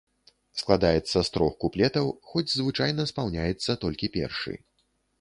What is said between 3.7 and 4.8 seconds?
толькі першы.